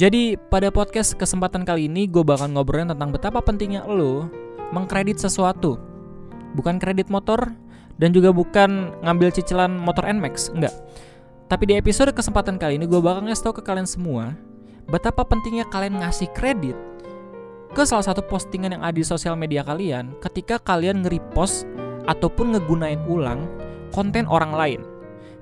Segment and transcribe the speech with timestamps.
[0.00, 4.32] Jadi pada podcast kesempatan kali ini gue bakal ngobrolin tentang betapa pentingnya lo
[4.72, 5.76] mengkredit sesuatu.
[6.56, 7.52] Bukan kredit motor
[8.00, 10.72] dan juga bukan ngambil cicilan motor Nmax, enggak.
[11.52, 14.32] Tapi di episode kesempatan kali ini gue bakal ngasih tau ke kalian semua
[14.88, 16.80] betapa pentingnya kalian ngasih kredit
[17.76, 21.68] ke salah satu postingan yang ada di sosial media kalian ketika kalian nge-repost
[22.08, 23.44] ataupun ngegunain ulang
[23.92, 24.80] konten orang lain.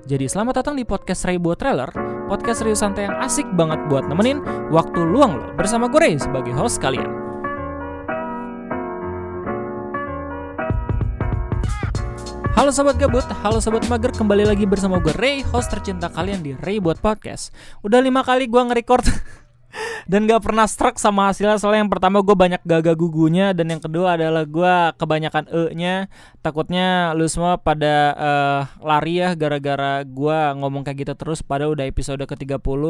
[0.03, 4.45] Jadi selamat datang di podcast buat trailer, podcast serius santai yang asik banget buat nemenin
[4.69, 7.09] waktu luang lo bersama gue Ray sebagai host kalian.
[12.53, 16.53] Halo sobat gabut, halo sobat mager, kembali lagi bersama gue Ray, host tercinta kalian di
[16.59, 17.49] Ray buat podcast.
[17.81, 19.09] Udah lima kali gue nge-record
[20.09, 23.77] dan gak pernah struck sama hasilnya soalnya yang pertama gue banyak gagal gugunya dan yang
[23.77, 26.09] kedua adalah gue kebanyakan e-nya.
[26.41, 31.85] Takutnya lu semua pada uh, lari ya gara-gara gue ngomong kayak gitu terus pada udah
[31.85, 32.81] episode ke-30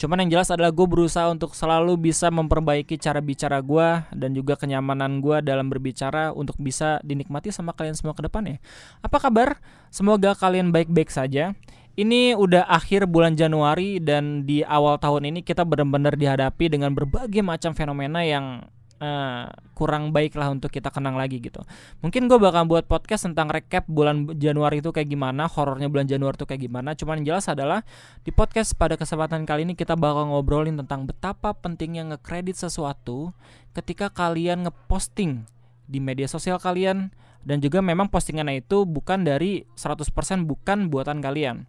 [0.00, 4.56] cuman yang jelas adalah gue berusaha untuk selalu bisa memperbaiki cara bicara gue dan juga
[4.56, 8.62] kenyamanan gue dalam berbicara untuk bisa dinikmati sama kalian semua ke depannya
[9.04, 9.60] apa kabar?
[9.92, 11.52] Semoga kalian baik-baik saja
[11.92, 17.44] ini udah akhir bulan Januari dan di awal tahun ini kita benar-benar dihadapi dengan berbagai
[17.44, 18.64] macam fenomena yang
[19.02, 21.60] uh, kurang baik lah untuk kita kenang lagi gitu.
[22.00, 26.38] Mungkin gue bakal buat podcast tentang recap bulan Januari itu kayak gimana, horornya bulan Januari
[26.38, 26.94] itu kayak gimana.
[26.94, 27.82] Cuman yang jelas adalah
[28.22, 33.34] di podcast pada kesempatan kali ini kita bakal ngobrolin tentang betapa pentingnya ngekredit sesuatu
[33.74, 35.44] ketika kalian ngeposting
[35.90, 37.10] di media sosial kalian
[37.42, 41.66] dan juga memang postingannya itu bukan dari 100% bukan buatan kalian.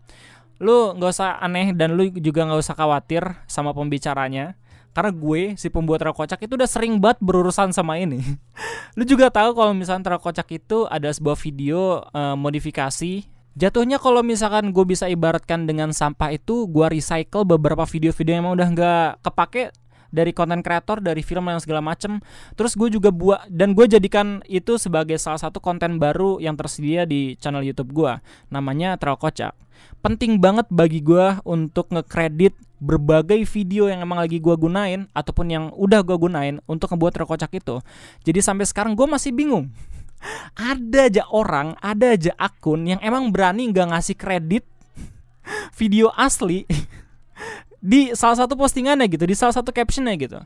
[0.62, 4.56] Lu nggak usah aneh dan lu juga nggak usah khawatir sama pembicaranya
[4.94, 8.22] karena gue si pembuat terkocak itu udah sering banget berurusan sama ini.
[8.98, 14.74] lu juga tahu kalau misalnya terkocak itu ada sebuah video uh, modifikasi Jatuhnya kalau misalkan
[14.74, 19.70] gue bisa ibaratkan dengan sampah itu gue recycle beberapa video-video yang emang udah nggak kepake
[20.14, 22.22] dari konten kreator dari film yang segala macem.
[22.53, 27.09] Terus gue juga buat dan gue jadikan itu sebagai salah satu konten baru yang tersedia
[27.09, 28.22] di channel YouTube gue
[28.53, 29.57] namanya Trail Kocak.
[30.06, 32.53] Penting banget bagi gue untuk ngekredit
[32.84, 37.29] berbagai video yang emang lagi gue gunain ataupun yang udah gue gunain untuk ngebuat Trail
[37.29, 37.81] Kocak itu.
[38.22, 39.73] Jadi sampai sekarang gue masih bingung.
[40.56, 44.63] Ada aja orang, ada aja akun yang emang berani nggak ngasih kredit
[45.79, 46.63] video asli
[47.84, 50.40] di salah satu postingannya gitu, di salah satu captionnya gitu.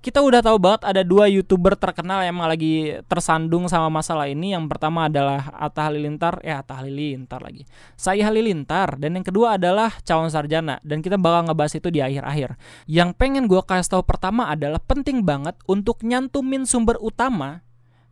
[0.00, 4.56] Kita udah tahu banget ada dua youtuber terkenal yang lagi tersandung sama masalah ini.
[4.56, 7.68] Yang pertama adalah Atta Halilintar, ya Atta Halilintar lagi.
[8.00, 12.56] Saya Halilintar dan yang kedua adalah Calon Sarjana dan kita bakal ngebahas itu di akhir-akhir.
[12.88, 17.60] Yang pengen gue kasih tahu pertama adalah penting banget untuk nyantumin sumber utama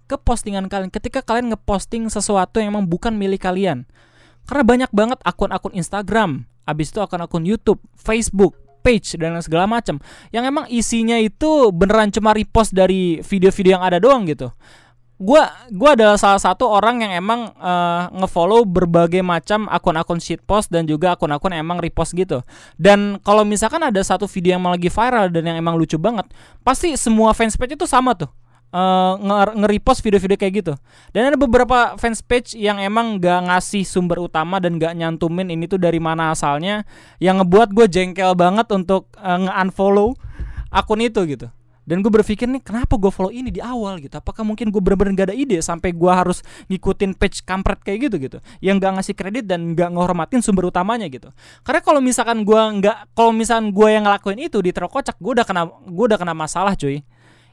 [0.04, 3.88] ke postingan kalian ketika kalian ngeposting sesuatu yang emang bukan milik kalian.
[4.44, 10.00] Karena banyak banget akun-akun Instagram, abis itu akun-akun YouTube, Facebook, page dan segala macam
[10.30, 14.50] yang emang isinya itu beneran cuma repost dari video-video yang ada doang gitu.
[15.18, 20.86] Gua gua adalah salah satu orang yang emang uh, ngefollow berbagai macam akun-akun shitpost dan
[20.86, 22.38] juga akun-akun emang repost gitu.
[22.78, 26.30] Dan kalau misalkan ada satu video yang lagi viral dan yang emang lucu banget,
[26.62, 28.30] pasti semua fanspage itu sama tuh
[28.72, 29.14] uh,
[29.54, 30.74] nge-repost video-video kayak gitu.
[31.12, 35.68] Dan ada beberapa fans page yang emang gak ngasih sumber utama dan gak nyantumin ini
[35.68, 36.84] tuh dari mana asalnya
[37.22, 40.16] yang ngebuat gue jengkel banget untuk uh, nge-unfollow
[40.68, 41.48] akun itu gitu.
[41.88, 45.24] Dan gue berpikir nih kenapa gue follow ini di awal gitu Apakah mungkin gue bener-bener
[45.24, 49.14] gak ada ide Sampai gue harus ngikutin page kampret kayak gitu gitu Yang gak ngasih
[49.16, 51.32] kredit dan gak ngehormatin sumber utamanya gitu
[51.64, 55.48] Karena kalau misalkan gue nggak Kalau misalkan gue yang ngelakuin itu di terkocak Gue udah
[55.48, 57.00] kena gue udah kena masalah cuy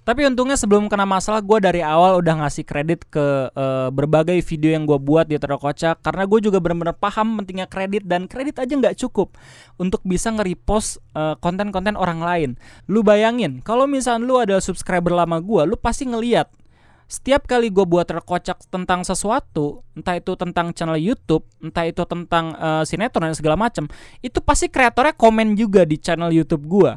[0.05, 4.77] tapi untungnya sebelum kena masalah gue dari awal udah ngasih kredit ke uh, berbagai video
[4.77, 8.69] yang gue buat di Terokocak karena gue juga benar-benar paham pentingnya kredit dan kredit aja
[8.69, 9.33] nggak cukup
[9.81, 12.49] untuk bisa nge-repost uh, konten-konten orang lain.
[12.85, 16.53] Lu bayangin kalau misalnya lu ada subscriber lama gue, lu pasti ngeliat
[17.05, 22.57] setiap kali gue buat terkocak tentang sesuatu, entah itu tentang channel YouTube, entah itu tentang
[22.57, 23.85] uh, sinetron dan segala macam,
[24.25, 26.93] itu pasti kreatornya komen juga di channel YouTube gue.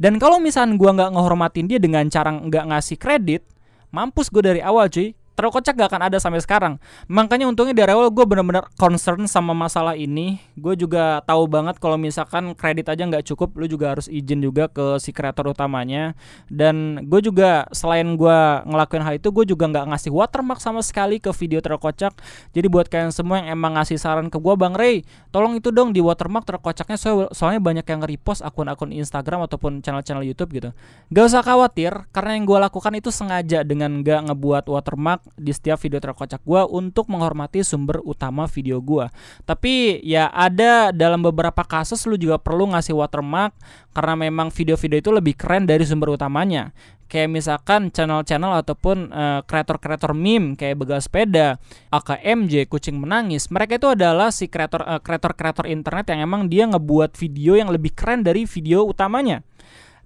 [0.00, 3.44] Dan kalau misalnya gue nggak ngehormatin dia dengan cara nggak ngasih kredit,
[3.92, 6.76] mampus gue dari awal cuy terlalu kocak gak akan ada sampai sekarang.
[7.08, 10.36] Makanya untungnya dari awal gue bener-bener concern sama masalah ini.
[10.52, 14.68] Gue juga tahu banget kalau misalkan kredit aja nggak cukup lu juga harus izin juga
[14.68, 16.12] ke si kreator utamanya.
[16.52, 18.38] Dan gue juga selain gue
[18.68, 22.12] ngelakuin hal itu gue juga nggak ngasih watermark sama sekali ke video terkocak.
[22.52, 25.96] Jadi buat kalian semua yang emang ngasih saran ke gue bang Ray tolong itu dong
[25.96, 30.70] di watermark terkocaknya so soalnya banyak yang repost akun-akun Instagram ataupun channel-channel YouTube gitu.
[31.08, 35.78] Gak usah khawatir karena yang gue lakukan itu sengaja dengan gak ngebuat watermark di setiap
[35.78, 39.06] video terkocak gue untuk menghormati sumber utama video gue.
[39.44, 43.54] Tapi ya ada dalam beberapa kasus lu juga perlu ngasih watermark
[43.92, 46.70] karena memang video-video itu lebih keren dari sumber utamanya
[47.10, 51.58] kayak misalkan channel-channel ataupun uh, kreator-kreator meme kayak begal sepeda,
[51.90, 53.50] AKMJ, kucing menangis.
[53.50, 58.22] Mereka itu adalah si uh, kreator-kreator internet yang emang dia ngebuat video yang lebih keren
[58.22, 59.42] dari video utamanya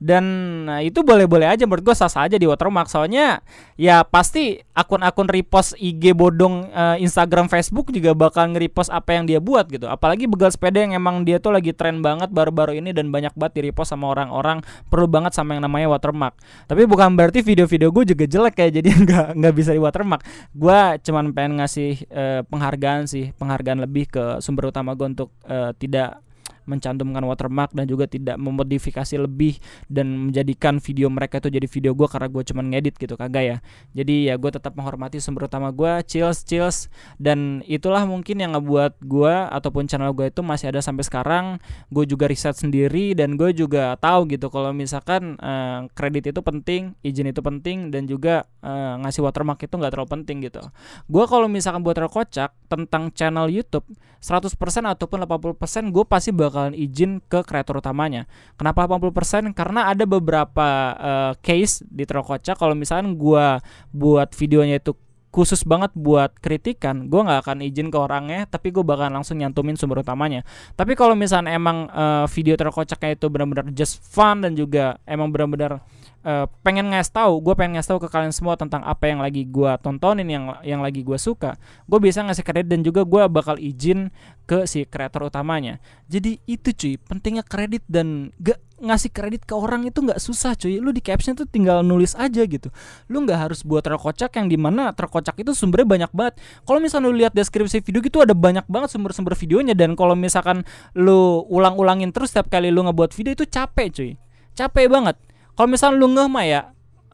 [0.02, 0.24] dan
[0.66, 2.90] nah, itu boleh-boleh aja menurut gue sah sah aja di watermark.
[2.90, 3.42] Soalnya
[3.78, 9.38] ya pasti akun-akun repost IG bodong uh, Instagram Facebook juga bakal nge-repost apa yang dia
[9.38, 9.86] buat gitu.
[9.86, 13.62] Apalagi begal sepeda yang emang dia tuh lagi tren banget baru-baru ini dan banyak banget
[13.62, 16.34] di repost sama orang-orang perlu banget sama yang namanya watermark.
[16.66, 20.24] Tapi bukan berarti video-video gue juga jelek ya jadi nggak nggak bisa di watermark.
[20.56, 25.70] Gue cuman pengen ngasih uh, penghargaan sih penghargaan lebih ke sumber utama gue untuk uh,
[25.76, 26.23] tidak
[26.64, 32.08] mencantumkan watermark dan juga tidak memodifikasi lebih dan menjadikan video mereka itu jadi video gue
[32.08, 33.56] karena gue cuman ngedit gitu kagak ya.
[33.96, 36.92] Jadi ya gue tetap menghormati sumber utama gue chills chills.
[37.20, 41.44] Dan itulah mungkin yang ngebuat gue ataupun channel gue itu masih ada sampai sekarang.
[41.92, 46.94] Gue juga riset sendiri dan gue juga tahu gitu kalau misalkan uh, kredit itu penting
[47.02, 50.62] izin itu penting dan juga uh, ngasih watermark itu nggak terlalu penting gitu.
[51.10, 53.86] Gue kalau misalkan buat terkocak tentang channel YouTube
[54.24, 54.56] 100%
[54.88, 58.30] ataupun 80% gue pasti bakal bakalan izin ke kreator utamanya.
[58.54, 59.50] Kenapa 80%?
[59.58, 63.58] Karena ada beberapa uh, case di Trokoca kalau misalkan gua
[63.90, 64.94] buat videonya itu
[65.34, 69.74] khusus banget buat kritikan, gue nggak akan izin ke orangnya, tapi gue bakal langsung nyantumin
[69.74, 70.46] sumber utamanya.
[70.78, 75.82] Tapi kalau misalnya emang uh, video terkocaknya itu benar-benar just fun dan juga emang benar-benar
[76.22, 79.42] uh, pengen ngasih tahu, gue pengen ngasih tahu ke kalian semua tentang apa yang lagi
[79.42, 81.58] gue tontonin, yang yang lagi gue suka,
[81.90, 84.14] gue bisa ngasih kredit dan juga gue bakal izin
[84.46, 85.82] ke si kreator utamanya.
[86.08, 90.82] Jadi itu cuy, pentingnya kredit dan gak ngasih kredit ke orang itu nggak susah cuy.
[90.82, 92.68] Lu di caption tuh tinggal nulis aja gitu.
[93.06, 96.34] Lu nggak harus buat terkocak yang di mana terkocak itu sumbernya banyak banget.
[96.66, 99.74] Kalau misalnya lu lihat deskripsi video gitu ada banyak banget sumber-sumber videonya.
[99.78, 100.66] Dan kalau misalkan
[100.98, 104.10] lu ulang-ulangin terus setiap kali lu ngebuat video itu capek cuy.
[104.54, 105.16] Capek banget.
[105.54, 106.60] Kalau misalnya lu ngeh mah ya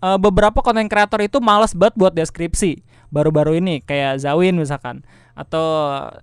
[0.01, 2.81] uh, beberapa konten kreator itu malas banget buat deskripsi
[3.11, 5.03] baru-baru ini kayak Zawin misalkan.
[5.35, 5.62] Atau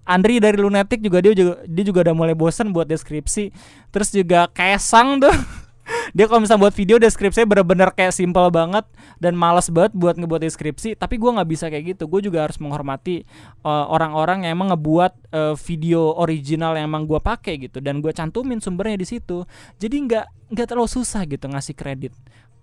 [0.04, 3.52] Andri dari Lunatic juga dia juga dia juga udah mulai bosan buat deskripsi.
[3.92, 5.34] Terus juga Kaisang tuh
[6.16, 8.84] dia kalau misalnya buat video deskripsinya bener-bener kayak simple banget
[9.24, 10.96] dan malas banget buat ngebuat deskripsi.
[10.96, 13.28] Tapi gue nggak bisa kayak gitu gue juga harus menghormati
[13.64, 18.00] orang eh, orang-orang yang emang ngebuat uh, video original yang emang gue pakai gitu dan
[18.00, 19.44] gue cantumin sumbernya di situ.
[19.80, 22.14] Jadi nggak nggak terlalu susah gitu ngasih kredit.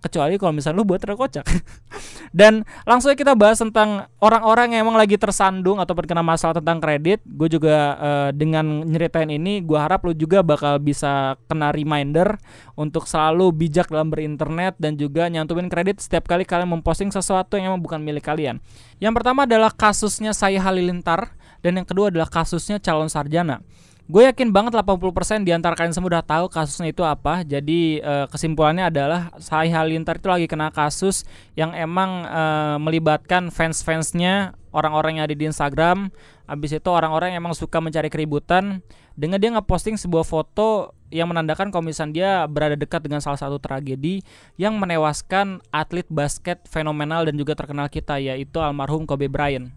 [0.05, 1.49] Kecuali kalau misalnya lu buat terkocak
[2.39, 6.77] dan langsung aja kita bahas tentang orang-orang yang emang lagi tersandung atau terkena masalah tentang
[6.77, 7.25] kredit.
[7.25, 12.37] Gue juga uh, dengan nyeritain ini gue harap lu juga bakal bisa kena reminder
[12.77, 17.73] untuk selalu bijak dalam berinternet dan juga nyantumin kredit setiap kali kalian memposting sesuatu yang
[17.73, 18.61] emang bukan milik kalian.
[19.01, 21.33] Yang pertama adalah kasusnya saya Halilintar
[21.65, 23.65] dan yang kedua adalah kasusnya calon sarjana
[24.05, 27.41] Gue yakin banget 80% di antara kalian semua udah tahu kasusnya itu apa.
[27.41, 31.25] Jadi uh, kesimpulannya adalah Sai Halilintar itu lagi kena kasus
[31.57, 36.13] yang emang uh, melibatkan fans-fansnya orang-orang yang ada di Instagram.
[36.45, 38.85] Abis itu orang-orang yang emang suka mencari keributan
[39.17, 44.21] dengan dia ngeposting sebuah foto yang menandakan misalnya dia berada dekat dengan salah satu tragedi
[44.61, 49.73] yang menewaskan atlet basket fenomenal dan juga terkenal kita yaitu almarhum Kobe Bryant.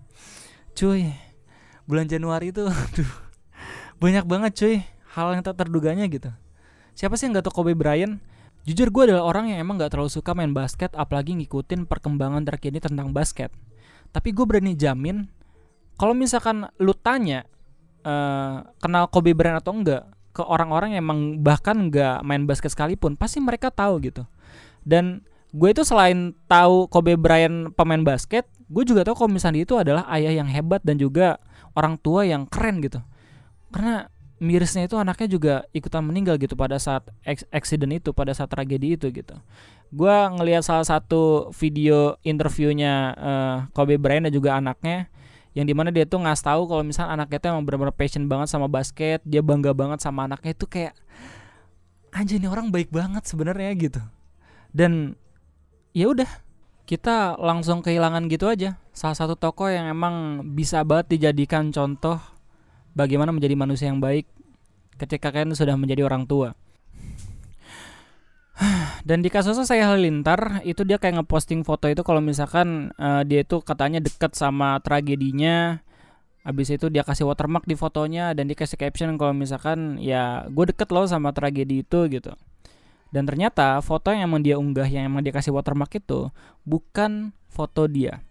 [0.76, 1.16] Cuy,
[1.88, 3.12] bulan Januari itu aduh
[3.98, 4.76] banyak banget cuy
[5.18, 6.30] hal yang tak terduganya gitu.
[6.94, 8.22] Siapa sih yang gak tau Kobe Bryant?
[8.70, 12.78] Jujur gue adalah orang yang emang gak terlalu suka main basket apalagi ngikutin perkembangan terkini
[12.78, 13.50] tentang basket.
[14.14, 15.26] Tapi gue berani jamin
[15.98, 17.50] kalau misalkan lu tanya
[18.06, 20.06] uh, kenal Kobe Bryant atau enggak
[20.38, 24.30] ke orang-orang yang emang bahkan nggak main basket sekalipun pasti mereka tahu gitu.
[24.86, 29.76] Dan gue itu selain tahu Kobe Bryant pemain basket gue juga tahu kalau misalnya itu
[29.80, 31.40] adalah ayah yang hebat dan juga
[31.78, 32.98] orang tua yang keren gitu.
[33.70, 34.10] Karena
[34.42, 37.10] mirisnya itu anaknya juga ikutan meninggal gitu pada saat
[37.54, 39.38] accident itu pada saat tragedi itu gitu.
[39.94, 45.10] Gue ngelihat salah satu video interviewnya uh, Kobe Bryant dan juga anaknya
[45.58, 48.48] yang di mana dia tuh ngasih tahu kalau misalnya anaknya tuh emang benar-benar passion banget
[48.54, 50.94] sama basket dia bangga banget sama anaknya itu kayak
[52.14, 54.02] anjir ini orang baik banget sebenarnya gitu.
[54.70, 55.18] Dan
[55.98, 56.30] ya udah
[56.88, 62.18] kita langsung kehilangan gitu aja salah satu tokoh yang emang bisa banget dijadikan contoh
[62.96, 64.26] bagaimana menjadi manusia yang baik
[64.96, 66.56] ketika kalian sudah menjadi orang tua.
[69.08, 73.46] Dan di kasusnya saya Halilintar itu dia kayak ngeposting foto itu kalau misalkan uh, dia
[73.46, 75.86] itu katanya deket sama tragedinya
[76.48, 80.72] Habis itu dia kasih watermark di fotonya dan dia kasih caption kalau misalkan ya gue
[80.72, 82.32] deket loh sama tragedi itu gitu.
[83.12, 86.28] Dan ternyata foto yang emang dia unggah yang emang dia kasih watermark itu
[86.68, 88.22] bukan foto dia.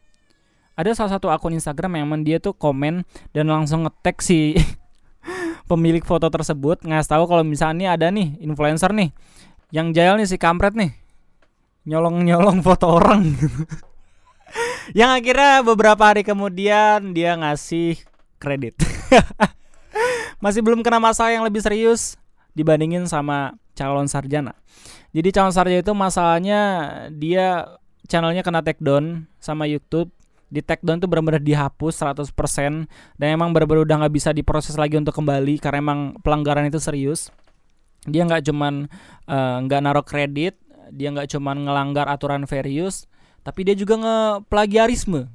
[0.76, 3.00] ada salah satu akun Instagram yang emang dia tuh komen
[3.32, 4.60] dan langsung ngetek si
[5.70, 9.08] pemilik foto tersebut ngasih tahu kalau misalnya ada nih influencer nih
[9.72, 10.92] yang jahil nih si kampret nih
[11.88, 13.34] nyolong-nyolong foto orang
[14.98, 17.98] yang akhirnya beberapa hari kemudian dia ngasih
[18.38, 18.78] kredit
[20.44, 22.20] masih belum kena masalah yang lebih serius
[22.52, 24.56] dibandingin sama calon sarjana.
[25.12, 26.60] Jadi calon sarjana itu masalahnya
[27.12, 27.76] dia
[28.08, 30.08] channelnya kena take down sama YouTube.
[30.46, 32.30] Di take down tuh benar-benar dihapus 100%
[33.18, 37.28] dan emang benar-benar udah nggak bisa diproses lagi untuk kembali karena emang pelanggaran itu serius.
[38.06, 38.86] Dia nggak cuman
[39.26, 40.54] eh, nggak uh, naruh kredit
[40.94, 42.70] dia nggak cuman ngelanggar aturan fair
[43.42, 45.26] tapi dia juga ngeplagiarisme.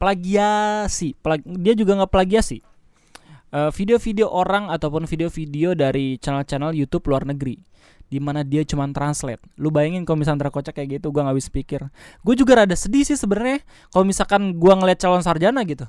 [0.00, 2.73] Plagiasi plag dia juga ngeplagiasi
[3.54, 7.62] uh, video-video orang ataupun video-video dari channel-channel YouTube luar negeri
[8.04, 9.40] di mana dia cuma translate.
[9.58, 11.80] Lu bayangin kalau misalnya terkocak kayak gitu, gua nggak bisa pikir.
[12.22, 15.88] Gue juga rada sedih sih sebenarnya kalau misalkan gua ngeliat calon sarjana gitu.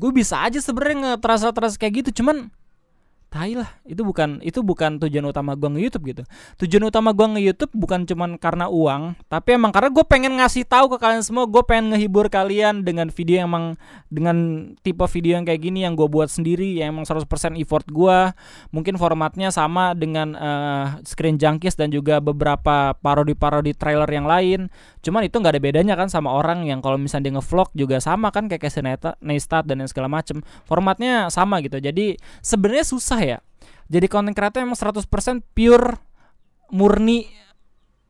[0.00, 2.50] Gue bisa aja sebenarnya nge-translate kayak gitu, cuman
[3.32, 6.22] tai lah itu bukan itu bukan tujuan utama gue nge-YouTube gitu.
[6.60, 10.92] Tujuan utama gue nge-YouTube bukan cuman karena uang tapi emang karena gue pengen ngasih tahu
[10.92, 13.66] ke kalian semua gue pengen ngehibur kalian dengan video yang emang
[14.12, 14.36] dengan
[14.84, 17.24] tipe video yang kayak gini yang gue buat sendiri yang emang 100%
[17.56, 18.18] effort gue
[18.68, 24.68] mungkin formatnya sama dengan uh, Screen Junkies dan juga beberapa parodi-parodi trailer yang lain
[25.02, 28.30] cuman itu nggak ada bedanya kan sama orang yang kalau misalnya dia ngevlog juga sama
[28.30, 28.86] kan kayak Casey
[29.20, 30.40] Neistat dan segala macem.
[30.64, 31.82] Formatnya sama gitu.
[31.82, 33.38] Jadi sebenarnya susah ya.
[33.90, 35.04] Jadi konten kreator emang 100%
[35.52, 36.00] pure
[36.72, 37.28] murni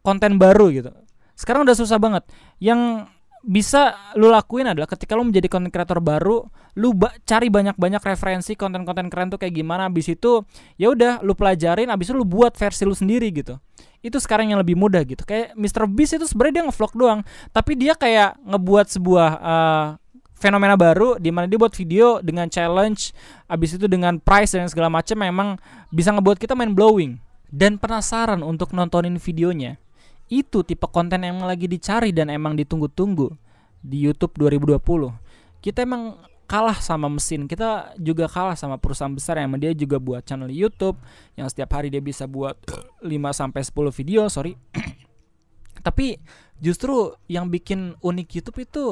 [0.05, 0.93] konten baru gitu.
[1.35, 2.23] Sekarang udah susah banget.
[2.63, 3.11] Yang
[3.43, 6.47] bisa lu lakuin adalah ketika lu menjadi konten kreator baru,
[6.79, 9.91] lu ba cari banyak-banyak referensi konten-konten keren tuh kayak gimana.
[9.91, 10.47] Abis itu
[10.79, 13.59] ya udah lu pelajarin, abis itu lu buat versi lu sendiri gitu.
[14.03, 15.23] Itu sekarang yang lebih mudah gitu.
[15.27, 17.21] Kayak Mr Beast itu sebenarnya dia ngevlog doang,
[17.51, 19.87] tapi dia kayak ngebuat sebuah uh,
[20.43, 23.15] fenomena baru di mana dia buat video dengan challenge
[23.47, 25.55] abis itu dengan price dan segala macam memang
[25.95, 27.23] bisa ngebuat kita main blowing
[27.55, 29.79] dan penasaran untuk nontonin videonya
[30.33, 33.29] itu tipe konten yang lagi dicari dan emang ditunggu-tunggu
[33.85, 34.81] di YouTube 2020
[35.61, 36.17] kita emang
[36.49, 40.97] kalah sama mesin kita juga kalah sama perusahaan besar yang dia juga buat channel YouTube
[41.37, 42.57] yang setiap hari dia bisa buat
[43.05, 44.57] 5 sampai 10 video sorry
[45.87, 46.17] tapi
[46.63, 48.85] justru yang bikin unik YouTube itu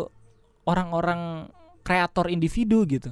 [0.66, 1.48] orang-orang
[1.86, 3.10] kreator individu gitu.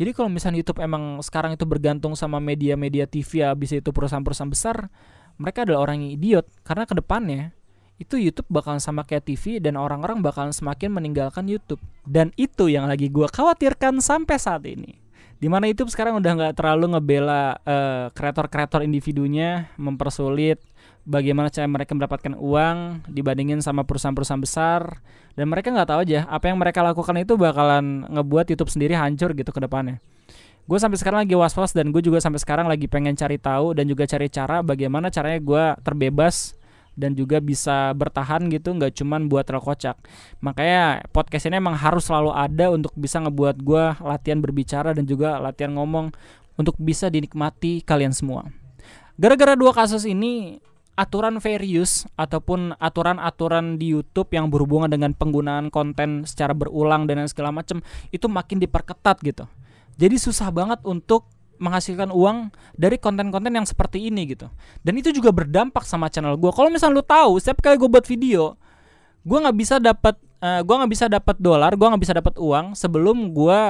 [0.00, 4.50] Jadi kalau misalnya YouTube emang sekarang itu bergantung sama media-media TV ya bisa itu perusahaan-perusahaan
[4.50, 4.88] besar,
[5.36, 7.52] mereka adalah orang yang idiot karena ke depannya
[8.00, 11.78] itu YouTube bakalan sama kayak TV dan orang-orang bakalan semakin meninggalkan YouTube.
[12.02, 14.98] Dan itu yang lagi gue khawatirkan sampai saat ini.
[15.38, 20.62] Di mana YouTube sekarang udah nggak terlalu ngebela uh, kreator-kreator individunya, mempersulit
[21.02, 25.02] bagaimana cara mereka mendapatkan uang dibandingin sama perusahaan-perusahaan besar
[25.34, 29.34] dan mereka nggak tahu aja apa yang mereka lakukan itu bakalan ngebuat YouTube sendiri hancur
[29.34, 29.98] gitu ke depannya.
[30.62, 33.90] Gue sampai sekarang lagi was-was dan gue juga sampai sekarang lagi pengen cari tahu dan
[33.90, 36.54] juga cari cara bagaimana caranya gue terbebas
[36.92, 39.96] dan juga bisa bertahan gitu nggak cuman buat terkocak
[40.44, 45.40] makanya podcast ini emang harus selalu ada untuk bisa ngebuat gue latihan berbicara dan juga
[45.40, 46.12] latihan ngomong
[46.60, 48.44] untuk bisa dinikmati kalian semua
[49.16, 50.60] gara-gara dua kasus ini
[50.92, 57.24] aturan fair use ataupun aturan-aturan di YouTube yang berhubungan dengan penggunaan konten secara berulang dan
[57.32, 57.80] segala macam
[58.12, 59.48] itu makin diperketat gitu.
[59.96, 61.28] Jadi susah banget untuk
[61.62, 64.50] menghasilkan uang dari konten-konten yang seperti ini gitu.
[64.82, 66.50] Dan itu juga berdampak sama channel gue.
[66.50, 68.58] Kalau misalnya lu tahu, setiap kali gue buat video,
[69.22, 72.34] gue nggak bisa dapat, uh, eh, gue nggak bisa dapat dolar, gue nggak bisa dapat
[72.34, 73.60] uang sebelum gue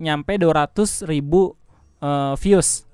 [0.00, 1.52] nyampe 200 ribu
[2.00, 2.88] uh, views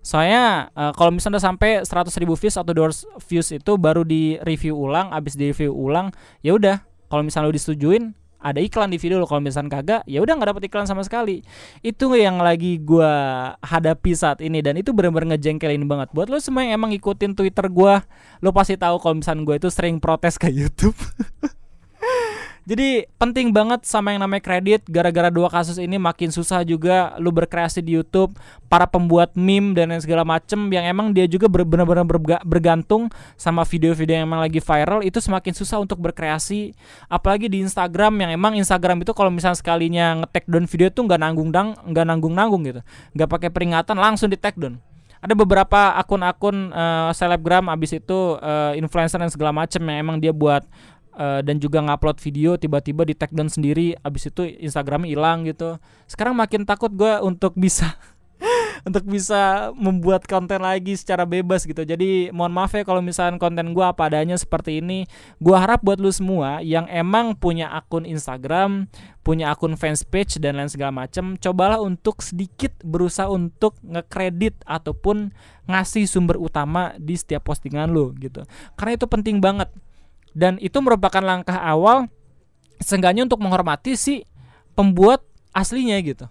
[0.00, 4.40] Soalnya uh, kalau misalnya udah sampai 100 ribu views atau 200 views itu baru di
[4.40, 6.08] review ulang, abis di review ulang,
[6.40, 6.80] ya udah.
[7.12, 10.50] Kalau misalnya lu disetujuin, ada iklan di video lo kalau misalnya kagak ya udah nggak
[10.56, 11.44] dapet iklan sama sekali.
[11.84, 13.12] Itu yang lagi gua
[13.60, 16.08] hadapi saat ini dan itu bener-bener ngejengkelin banget.
[16.16, 18.02] Buat lo semua yang emang ikutin twitter gua
[18.40, 20.96] lo pasti tahu kalau misalnya gue itu sering protes ke YouTube
[22.70, 24.86] Jadi penting banget sama yang namanya kredit.
[24.86, 28.38] Gara-gara dua kasus ini makin susah juga lu berkreasi di YouTube,
[28.70, 32.06] para pembuat meme dan segala macem yang emang dia juga benar-benar
[32.46, 36.70] bergantung sama video-video yang emang lagi viral itu semakin susah untuk berkreasi.
[37.10, 41.20] Apalagi di Instagram yang emang Instagram itu kalau misalnya sekalinya nge-tag down video tuh nggak
[41.26, 42.86] nanggung dang nggak nanggung nanggung gitu.
[43.18, 44.78] Nggak pakai peringatan langsung di tag down.
[45.20, 50.32] Ada beberapa akun-akun uh, selebgram abis itu uh, influencer dan segala macem yang emang dia
[50.32, 50.64] buat
[51.16, 55.78] uh, dan juga ngupload video tiba-tiba di tag down sendiri abis itu Instagramnya hilang gitu
[56.06, 57.96] sekarang makin takut gue untuk bisa
[58.88, 61.84] untuk bisa membuat konten lagi secara bebas gitu.
[61.84, 65.04] Jadi mohon maaf ya kalau misalnya konten gue apa adanya seperti ini.
[65.40, 68.88] Gue harap buat lu semua yang emang punya akun Instagram,
[69.20, 75.32] punya akun fans page dan lain segala macam, cobalah untuk sedikit berusaha untuk ngekredit ataupun
[75.68, 78.42] ngasih sumber utama di setiap postingan lu gitu.
[78.74, 79.68] Karena itu penting banget.
[80.30, 82.06] Dan itu merupakan langkah awal
[82.80, 84.24] seenggaknya untuk menghormati si
[84.78, 85.20] pembuat
[85.52, 86.26] aslinya gitu.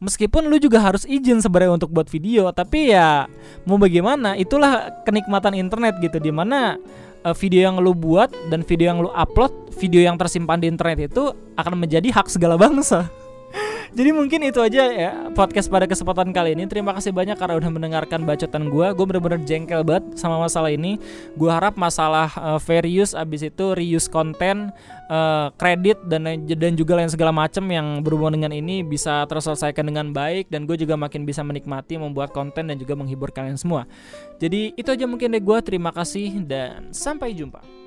[0.00, 3.28] Meskipun lu juga harus izin sebenarnya untuk buat video tapi ya
[3.68, 6.80] mau bagaimana itulah kenikmatan internet gitu di mana
[7.20, 11.12] uh, video yang lu buat dan video yang lu upload video yang tersimpan di internet
[11.12, 13.12] itu akan menjadi hak segala bangsa
[13.90, 16.70] jadi mungkin itu aja ya podcast pada kesempatan kali ini.
[16.70, 18.86] Terima kasih banyak karena udah mendengarkan bacotan gue.
[18.94, 20.96] Gue bener-bener jengkel banget sama masalah ini.
[21.34, 24.70] Gue harap masalah uh, fair use abis itu reuse konten,
[25.10, 25.50] uh,
[26.06, 30.70] dan dan juga lain segala macam yang berhubungan dengan ini bisa terselesaikan dengan baik dan
[30.70, 33.90] gue juga makin bisa menikmati membuat konten dan juga menghibur kalian semua.
[34.38, 35.58] Jadi itu aja mungkin deh gue.
[35.66, 37.79] Terima kasih dan sampai jumpa.